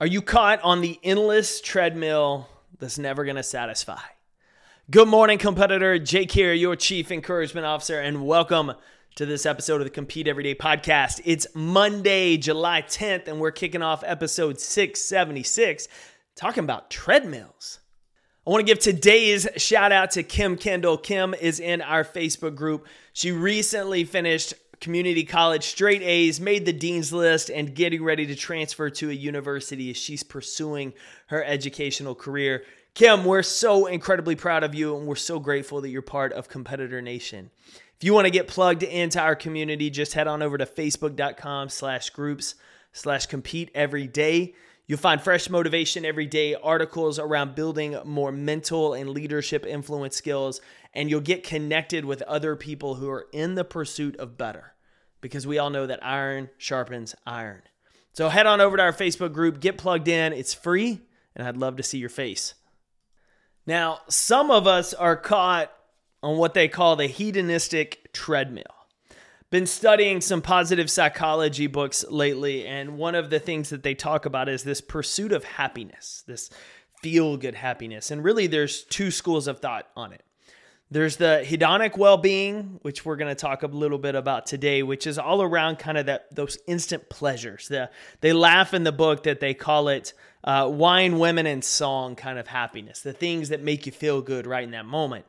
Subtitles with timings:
[0.00, 4.00] Are you caught on the endless treadmill that's never going to satisfy?
[4.90, 5.98] Good morning, competitor.
[5.98, 8.72] Jake here, your Chief Encouragement Officer, and welcome
[9.16, 11.20] to this episode of the Compete Everyday podcast.
[11.26, 15.86] It's Monday, July 10th, and we're kicking off episode 676
[16.34, 17.80] talking about treadmills.
[18.46, 20.96] I want to give today's shout out to Kim Kendall.
[20.96, 22.86] Kim is in our Facebook group.
[23.12, 28.34] She recently finished community college, straight A's, made the dean's list, and getting ready to
[28.34, 30.92] transfer to a university as she's pursuing
[31.26, 32.64] her educational career.
[32.94, 36.48] Kim, we're so incredibly proud of you, and we're so grateful that you're part of
[36.48, 37.50] Competitor Nation.
[38.00, 41.68] If you want to get plugged into our community, just head on over to facebook.com
[41.68, 42.54] slash groups
[42.92, 44.54] slash compete every day.
[44.90, 50.60] You'll find fresh motivation every day, articles around building more mental and leadership influence skills,
[50.92, 54.74] and you'll get connected with other people who are in the pursuit of better
[55.20, 57.62] because we all know that iron sharpens iron.
[58.14, 60.32] So head on over to our Facebook group, get plugged in.
[60.32, 61.02] It's free,
[61.36, 62.54] and I'd love to see your face.
[63.66, 65.70] Now, some of us are caught
[66.20, 68.64] on what they call the hedonistic treadmill
[69.50, 74.24] been studying some positive psychology books lately, and one of the things that they talk
[74.24, 76.50] about is this pursuit of happiness, this
[77.02, 78.10] feel good happiness.
[78.10, 80.22] And really, there's two schools of thought on it.
[80.92, 85.06] There's the hedonic well-being, which we're going to talk a little bit about today, which
[85.06, 87.68] is all around kind of that those instant pleasures.
[87.68, 87.90] The,
[88.20, 90.12] they laugh in the book that they call it
[90.42, 94.46] uh, wine, women, and song kind of happiness, the things that make you feel good
[94.46, 95.26] right in that moment.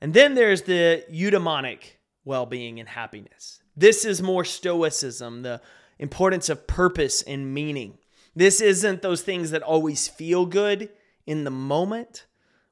[0.00, 1.97] And then there's the eudaimonic
[2.28, 3.60] well being and happiness.
[3.74, 5.62] This is more stoicism, the
[5.98, 7.98] importance of purpose and meaning.
[8.36, 10.90] This isn't those things that always feel good
[11.26, 12.26] in the moment,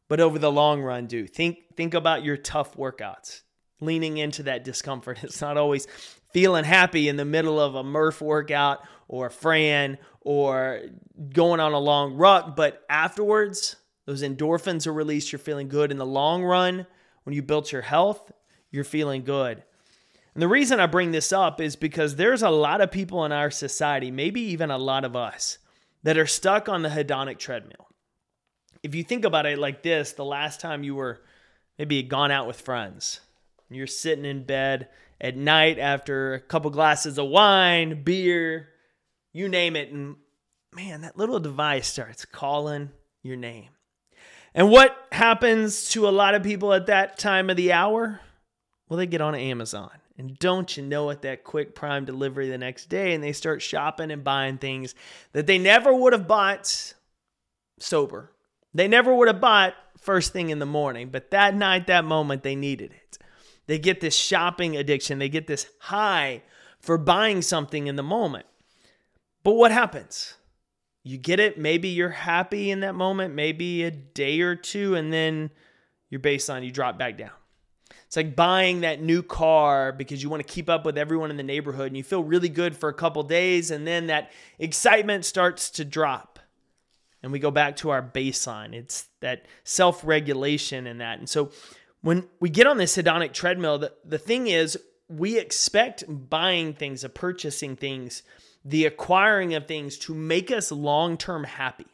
[0.09, 1.27] but over the long run do.
[1.27, 3.41] Think think about your tough workouts.
[3.81, 5.19] Leaning into that discomfort.
[5.23, 5.87] It's not always
[6.33, 10.83] feeling happy in the middle of a Murph workout or Fran or
[11.33, 15.33] going on a long ruck, but afterwards, those endorphins are released.
[15.33, 16.87] You're feeling good in the long run.
[17.25, 18.31] When you built your health,
[18.71, 19.63] you're feeling good.
[20.35, 23.33] And the reason I bring this up is because there's a lot of people in
[23.33, 25.59] our society, maybe even a lot of us,
[26.03, 27.89] that are stuck on the hedonic treadmill.
[28.83, 31.23] If you think about it like this, the last time you were
[31.79, 33.21] maybe gone out with friends,
[33.71, 34.89] you're sitting in bed
[35.21, 38.69] at night after a couple glasses of wine, beer,
[39.33, 40.17] you name it, and
[40.75, 42.91] man, that little device starts calling
[43.23, 43.71] your name.
[44.55, 48.21] And what happens to a lot of people at that time of the hour?
[48.89, 49.91] Well, they get on Amazon.
[50.19, 53.61] And don't you know it, that quick prime delivery the next day, and they start
[53.61, 54.95] shopping and buying things
[55.33, 56.95] that they never would have bought
[57.79, 58.33] sober.
[58.73, 62.43] They never would have bought first thing in the morning, but that night, that moment,
[62.43, 63.19] they needed it.
[63.67, 66.43] They get this shopping addiction, they get this high
[66.79, 68.47] for buying something in the moment.
[69.43, 70.35] But what happens?
[71.03, 75.13] You get it, maybe you're happy in that moment, maybe a day or two, and
[75.13, 75.51] then
[76.09, 77.31] your baseline, you drop back down.
[78.07, 81.37] It's like buying that new car because you want to keep up with everyone in
[81.37, 85.25] the neighborhood and you feel really good for a couple days and then that excitement
[85.25, 86.39] starts to drop.
[87.23, 88.75] And we go back to our baseline.
[88.75, 91.19] It's that self-regulation and that.
[91.19, 91.51] And so
[92.01, 94.79] when we get on this hedonic treadmill, the, the thing is
[95.09, 98.23] we expect buying things, of purchasing things,
[98.65, 101.87] the acquiring of things to make us long-term happy.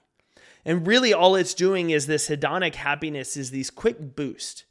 [0.66, 4.64] And really all it's doing is this hedonic happiness is these quick boosts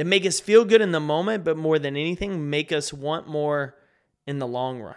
[0.00, 3.28] that make us feel good in the moment, but more than anything, make us want
[3.28, 3.76] more
[4.26, 4.94] in the long run.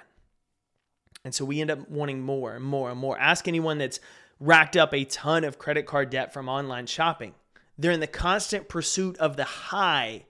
[1.26, 3.20] And so we end up wanting more and more and more.
[3.20, 4.00] Ask anyone that's
[4.40, 7.34] racked up a ton of credit card debt from online shopping.
[7.78, 10.24] They're in the constant pursuit of the high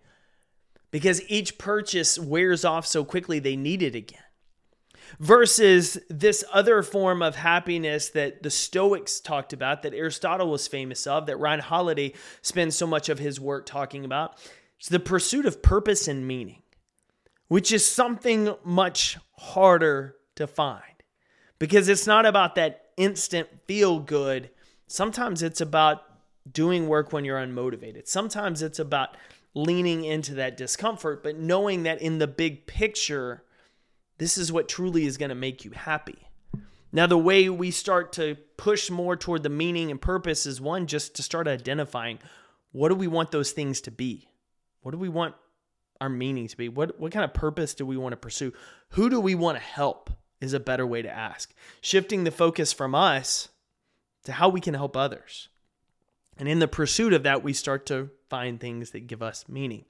[0.90, 4.22] because each purchase wears off so quickly they need it again.
[5.20, 11.06] Versus this other form of happiness that the Stoics talked about, that Aristotle was famous
[11.06, 14.40] of, that Ryan Holiday spends so much of his work talking about.
[14.84, 16.62] It's the pursuit of purpose and meaning,
[17.48, 20.84] which is something much harder to find
[21.58, 24.50] because it's not about that instant feel good.
[24.88, 26.04] Sometimes it's about
[26.52, 28.10] doing work when you're unmotivated.
[28.10, 29.16] Sometimes it's about
[29.54, 33.46] leaning into that discomfort, but knowing that in the big picture,
[34.18, 36.28] this is what truly is going to make you happy.
[36.92, 40.88] Now, the way we start to push more toward the meaning and purpose is one,
[40.88, 42.20] just to start identifying
[42.74, 44.28] what do we want those things to be?
[44.84, 45.36] What do we want
[46.00, 46.70] our meaning to be?
[46.70, 48.54] What, what kind of purpose do we want to pursue?
[48.90, 50.10] Who do we want to help
[50.44, 51.54] is a better way to ask.
[51.82, 53.50] Shifting the focus from us
[54.26, 55.48] to how we can help others.
[56.38, 59.86] And in the pursuit of that, we start to find things that give us meaning.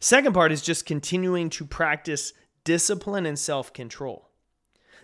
[0.00, 2.32] Second part is just continuing to practice
[2.64, 4.30] discipline and self control.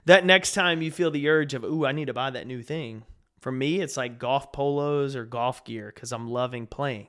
[0.07, 2.63] That next time you feel the urge of, ooh, I need to buy that new
[2.63, 3.05] thing,
[3.41, 7.09] For me, it's like golf polos or golf gear because I'm loving playing.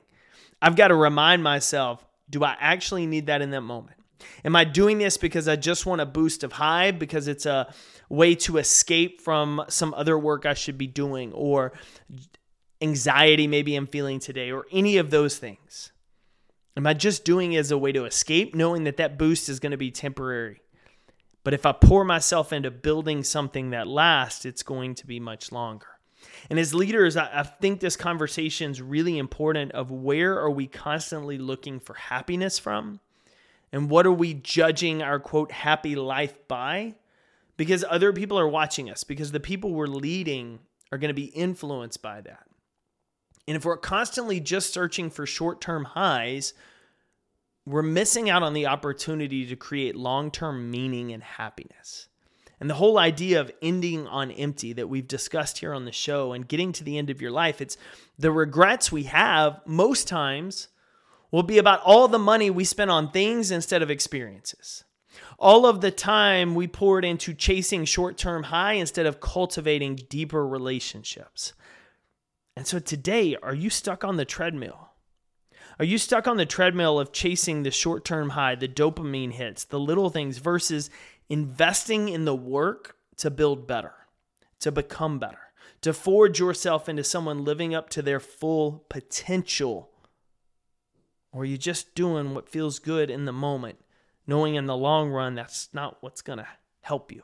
[0.60, 3.96] I've got to remind myself do I actually need that in that moment?
[4.44, 7.72] Am I doing this because I just want a boost of high because it's a
[8.08, 11.72] way to escape from some other work I should be doing or
[12.80, 15.92] anxiety maybe I'm feeling today or any of those things?
[16.76, 19.60] Am I just doing it as a way to escape, knowing that that boost is
[19.60, 20.60] going to be temporary?
[21.42, 25.52] But if I pour myself into building something that lasts, it's going to be much
[25.52, 25.86] longer.
[26.50, 30.66] And as leaders, I, I think this conversation is really important of where are we
[30.66, 33.00] constantly looking for happiness from?
[33.72, 36.94] And what are we judging our quote happy life by?
[37.56, 40.60] Because other people are watching us, because the people we're leading
[40.92, 42.46] are going to be influenced by that.
[43.48, 46.54] And if we're constantly just searching for short term highs,
[47.64, 52.08] we're missing out on the opportunity to create long term meaning and happiness.
[52.58, 56.32] And the whole idea of ending on empty that we've discussed here on the show
[56.32, 57.76] and getting to the end of your life, it's
[58.18, 60.68] the regrets we have most times
[61.30, 64.84] will be about all the money we spent on things instead of experiences.
[65.38, 70.46] All of the time we poured into chasing short term high instead of cultivating deeper
[70.46, 71.52] relationships.
[72.56, 74.90] And so today, are you stuck on the treadmill?
[75.78, 79.64] Are you stuck on the treadmill of chasing the short term high, the dopamine hits,
[79.64, 80.88] the little things versus
[81.28, 83.94] investing in the work to build better,
[84.60, 85.38] to become better,
[85.80, 89.90] to forge yourself into someone living up to their full potential?
[91.32, 93.78] Or are you just doing what feels good in the moment,
[94.26, 96.48] knowing in the long run that's not what's going to
[96.82, 97.22] help you?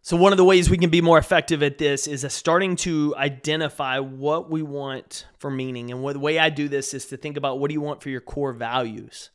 [0.00, 3.14] So, one of the ways we can be more effective at this is starting to
[3.18, 5.90] identify what we want for meaning.
[5.90, 8.08] And the way I do this is to think about what do you want for
[8.08, 9.30] your core values?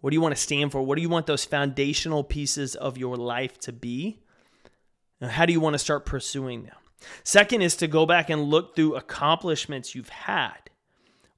[0.00, 0.82] What do you want to stand for?
[0.82, 4.20] What do you want those foundational pieces of your life to be?
[5.20, 6.76] And how do you want to start pursuing them?
[7.24, 10.70] Second is to go back and look through accomplishments you've had,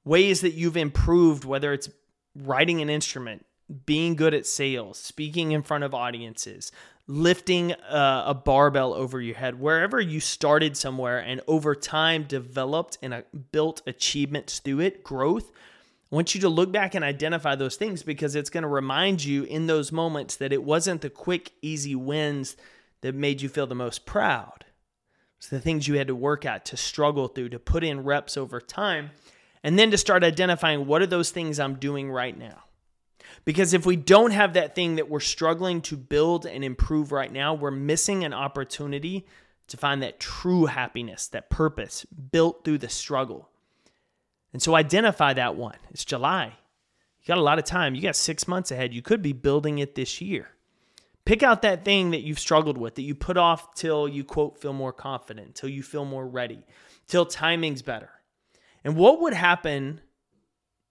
[0.05, 1.89] ways that you've improved, whether it's
[2.35, 3.45] writing an instrument,
[3.85, 6.71] being good at sales, speaking in front of audiences,
[7.07, 12.97] lifting a, a, barbell over your head, wherever you started somewhere and over time developed
[13.01, 13.21] and uh,
[13.51, 15.51] built achievements through it, growth.
[16.11, 19.23] I want you to look back and identify those things because it's going to remind
[19.23, 22.57] you in those moments that it wasn't the quick, easy wins
[22.99, 24.65] that made you feel the most proud.
[25.37, 28.35] It's the things you had to work at, to struggle through, to put in reps
[28.35, 29.11] over time,
[29.63, 32.63] and then to start identifying what are those things I'm doing right now.
[33.45, 37.31] Because if we don't have that thing that we're struggling to build and improve right
[37.31, 39.25] now, we're missing an opportunity
[39.67, 43.50] to find that true happiness, that purpose built through the struggle.
[44.53, 45.77] And so identify that one.
[45.91, 46.57] It's July.
[47.21, 47.95] You got a lot of time.
[47.95, 48.93] You got six months ahead.
[48.93, 50.49] You could be building it this year.
[51.23, 54.59] Pick out that thing that you've struggled with, that you put off till you, quote,
[54.59, 56.65] feel more confident, till you feel more ready,
[57.07, 58.09] till timing's better.
[58.83, 60.01] And what would happen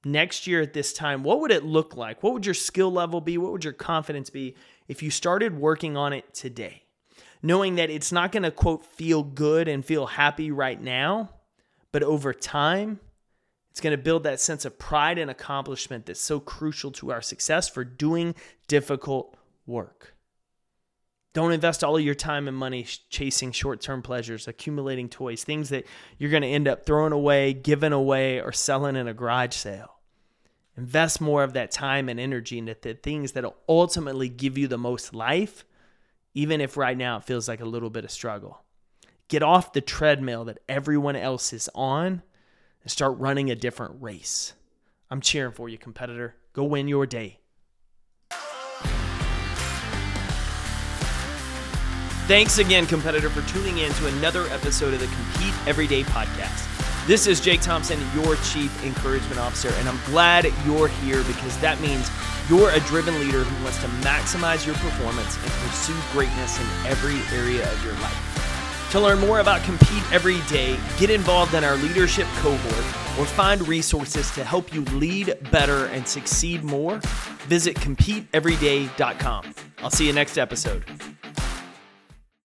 [0.05, 2.23] next year at this time, what would it look like?
[2.23, 3.39] What would your skill level be?
[3.39, 4.57] What would your confidence be
[4.89, 6.85] if you started working on it today?
[7.43, 11.31] Knowing that it's not going to, quote, feel good and feel happy right now,
[11.91, 13.01] but over time,
[13.81, 17.23] it's going to build that sense of pride and accomplishment that's so crucial to our
[17.23, 18.35] success for doing
[18.69, 20.15] difficult work.
[21.33, 25.71] Don't invest all of your time and money chasing short term pleasures, accumulating toys, things
[25.71, 25.87] that
[26.19, 29.95] you're going to end up throwing away, giving away, or selling in a garage sale.
[30.77, 34.69] Invest more of that time and energy into the things that will ultimately give you
[34.69, 35.65] the most life,
[36.35, 38.63] even if right now it feels like a little bit of struggle.
[39.29, 42.21] Get off the treadmill that everyone else is on
[42.83, 44.55] and start running a different race.
[45.11, 46.37] I'm cheering for you, competitor.
[46.53, 47.39] Go win your day.
[52.27, 56.69] Thanks again, competitor, for tuning in to another episode of the Compete Everyday podcast.
[57.07, 61.81] This is Jake Thompson, your Chief Encouragement Officer, and I'm glad you're here because that
[61.81, 62.09] means
[62.49, 67.19] you're a driven leader who wants to maximize your performance and pursue greatness in every
[67.37, 68.30] area of your life.
[68.91, 73.67] To learn more about Compete Every Day, get involved in our leadership cohort, or find
[73.69, 77.01] resources to help you lead better and succeed more,
[77.47, 79.55] visit CompeteEveryday.com.
[79.79, 80.85] I'll see you next episode.